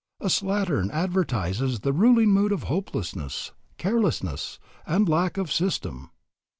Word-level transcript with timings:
A 0.19 0.29
slattern 0.29 0.89
advertises 0.89 1.81
the 1.81 1.93
ruling 1.93 2.31
mood 2.31 2.51
of 2.51 2.63
hopelessness, 2.63 3.51
carelessness, 3.77 4.57
and 4.87 5.07
lack 5.07 5.37
of 5.37 5.51
system. 5.51 6.09